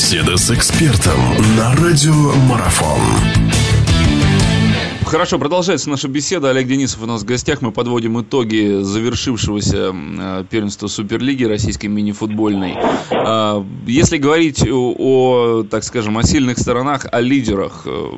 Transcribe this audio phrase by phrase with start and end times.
[0.00, 1.20] Беседа с экспертом
[1.56, 3.00] на радио Марафон.
[5.08, 6.50] Хорошо, продолжается наша беседа.
[6.50, 7.62] Олег Денисов у нас в гостях.
[7.62, 12.76] Мы подводим итоги завершившегося э, первенства Суперлиги российской мини-футбольной.
[13.10, 18.10] А, если говорить о, так скажем, о сильных сторонах, о лидерах, э,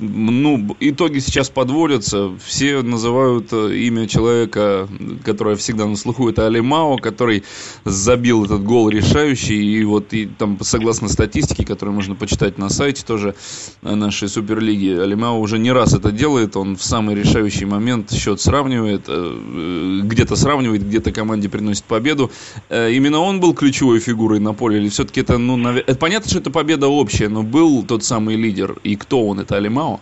[0.00, 2.32] ну, итоги сейчас подводятся.
[2.44, 4.86] Все называют э, имя человека,
[5.24, 7.42] которое всегда на слуху, это Алимао, который
[7.86, 9.64] забил этот гол решающий.
[9.64, 13.34] И вот и там, согласно статистике, которую можно почитать на сайте тоже
[13.80, 19.02] нашей Суперлиги, Алимао уже не раз это делает, он в самый решающий момент счет сравнивает,
[19.08, 22.30] э, где-то сравнивает, где-то команде приносит победу.
[22.68, 25.84] Э, именно он был ключевой фигурой на поле, или все-таки это, ну, навер...
[25.86, 29.56] это понятно, что это победа общая, но был тот самый лидер, и кто он, это
[29.56, 30.00] Алимао?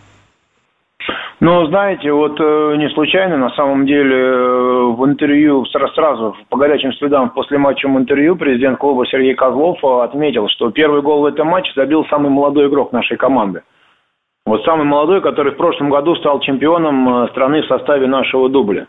[1.39, 6.91] Ну, знаете, вот э, не случайно, на самом деле, э, в интервью, сразу по горячим
[6.93, 11.47] следам после матча интервью, президент клуба Сергей Козлов э, отметил, что первый гол в этом
[11.47, 13.61] матче забил самый молодой игрок нашей команды.
[14.47, 18.87] Вот самый молодой, который в прошлом году стал чемпионом э, страны в составе нашего дубля.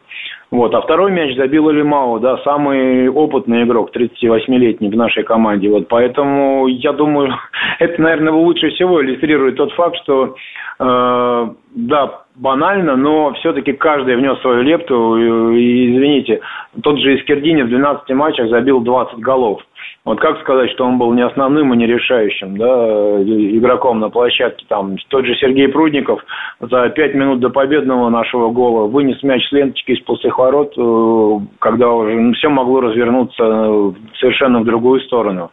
[0.52, 0.72] Вот.
[0.72, 5.68] А второй мяч забил Лимао, да, самый опытный игрок, 38-летний в нашей команде.
[5.68, 5.88] Вот.
[5.88, 7.34] Поэтому я думаю,
[7.80, 10.36] это, наверное, лучше всего иллюстрирует тот факт, что
[10.78, 15.16] э, да, банально, но все-таки каждый внес свою лепту.
[15.54, 16.40] И, извините,
[16.82, 19.60] тот же Искердини в 12 матчах забил 20 голов.
[20.04, 24.64] Вот как сказать, что он был не основным и не решающим да, игроком на площадке?
[24.68, 26.24] Там тот же Сергей Прудников
[26.60, 31.38] за пять минут до победного нашего гола вынес мяч с ленточки из пустых ворот, э,
[31.58, 35.50] когда уже ну, все могло развернуться совершенно в другую сторону.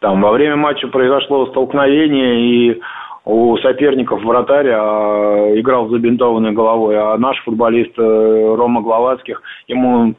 [0.00, 2.80] Там во время матча произошло столкновение, и
[3.28, 10.14] у соперников вратарь а, играл забинтованной головой, а наш футболист э, Рома Гловацких, ему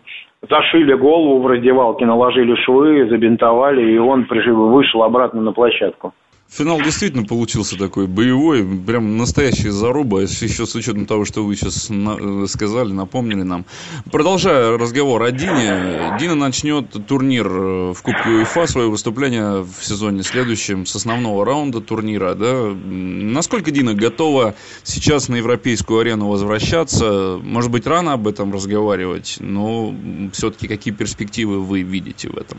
[0.48, 6.14] зашили голову в раздевалке, наложили швы, забинтовали, и он вышел обратно на площадку.
[6.52, 11.90] Финал действительно получился такой боевой, прям настоящая заруба, еще с учетом того, что вы сейчас
[11.90, 13.66] на- сказали, напомнили нам.
[14.12, 20.24] Продолжая разговор о Дине, Дина начнет турнир э, в Кубке УЕФА, свое выступление в сезоне
[20.24, 22.34] следующем с основного раунда турнира.
[22.34, 22.74] Да?
[22.74, 27.40] Насколько Дина готова сейчас на европейскую арену возвращаться?
[27.44, 29.94] Может быть, рано об этом разговаривать, но
[30.34, 32.58] все-таки какие перспективы вы видите в этом?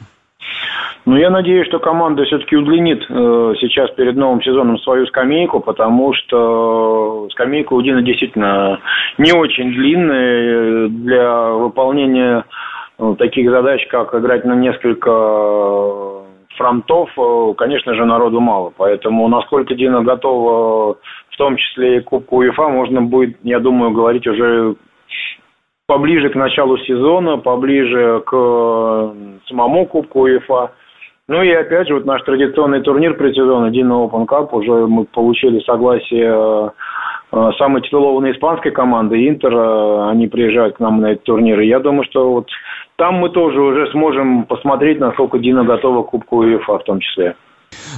[1.07, 6.13] Ну, я надеюсь, что команда все-таки удлинит э, сейчас перед новым сезоном свою скамейку, потому
[6.13, 8.81] что скамейка у Дина действительно
[9.17, 12.45] не очень длинная для выполнения
[12.99, 15.11] э, таких задач, как играть на несколько
[16.57, 18.71] фронтов, э, конечно же, народу мало.
[18.77, 20.97] Поэтому насколько Дина готова,
[21.31, 24.77] в том числе и Кубку УЕФА, можно будет, я думаю, говорить уже
[25.87, 29.15] поближе к началу сезона, поближе к
[29.49, 30.73] самому Кубку УЕФА.
[31.31, 35.61] Ну и опять же, вот наш традиционный турнир предсезона Дина Open Cup, уже мы получили
[35.61, 36.71] согласие э,
[37.31, 39.57] э, самой титулованной испанской команды Интер,
[40.09, 41.61] они приезжают к нам на этот турнир.
[41.61, 42.49] И я думаю, что вот
[42.97, 47.37] там мы тоже уже сможем посмотреть, насколько Дина готова к Кубку УЕФА в том числе.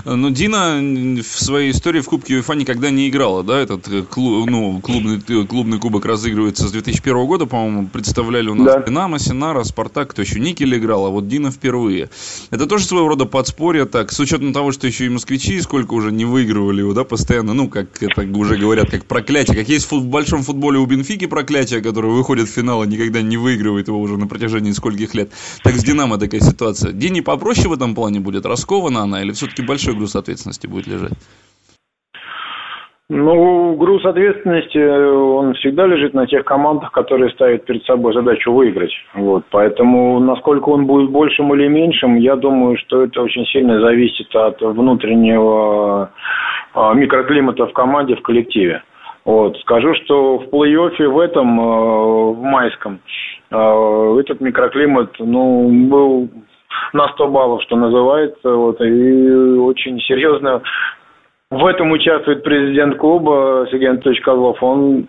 [0.05, 0.81] Но Дина
[1.23, 5.21] в своей истории в Кубке УЕФА никогда не играла, да, этот э, клуб, ну, клубный,
[5.29, 8.83] э, клубный кубок разыгрывается с 2001 года, по-моему, представляли у нас да.
[8.83, 12.11] Динамо, Синара, Спартак, кто еще, Никель играл, а вот Дина впервые.
[12.51, 16.11] Это тоже своего рода подспорье, так, с учетом того, что еще и москвичи сколько уже
[16.11, 20.05] не выигрывали его, да, постоянно, ну, как это уже говорят, как проклятие, как есть в
[20.05, 24.17] большом футболе у Бенфики проклятие, которое выходит в финал и никогда не выигрывает его уже
[24.17, 25.31] на протяжении скольких лет,
[25.63, 26.93] так с Динамо такая ситуация.
[26.93, 31.13] Дине попроще в этом плане будет, раскована она, или все-таки большой груз ответственности будет лежать?
[33.15, 38.93] Ну, груз ответственности, он всегда лежит на тех командах, которые ставят перед собой задачу выиграть.
[39.13, 39.45] Вот.
[39.51, 44.63] Поэтому, насколько он будет большим или меньшим, я думаю, что это очень сильно зависит от
[44.63, 46.11] внутреннего
[46.73, 48.83] а, микроклимата в команде, в коллективе.
[49.27, 49.59] Вот.
[49.59, 53.01] Скажу, что в плей-оффе в этом, а, в майском,
[53.51, 56.31] этот микроклимат ну, был
[56.93, 58.51] на 100 баллов, что называется.
[58.51, 60.63] Вот, и очень серьезно
[61.51, 64.63] в этом участвует президент клуба Сергей Анатольевич Козлов.
[64.63, 65.07] Он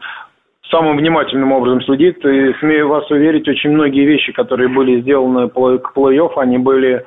[0.69, 2.18] самым внимательным образом следит.
[2.25, 7.06] И смею вас уверить, очень многие вещи, которые были сделаны к плей-офф, они были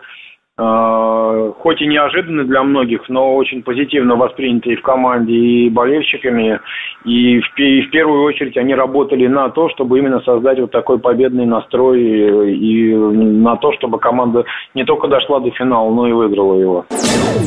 [0.58, 6.60] хоть и неожиданно для многих, но очень позитивно восприняты и в команде, и болельщиками.
[7.04, 10.98] И в, и в первую очередь они работали на то, чтобы именно создать вот такой
[10.98, 14.44] победный настрой и, и на то, чтобы команда
[14.74, 16.86] не только дошла до финала, но и выиграла его.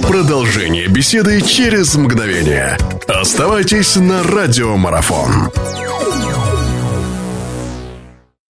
[0.08, 2.78] Продолжение беседы через мгновение.
[3.08, 5.79] Оставайтесь на радиомарафон.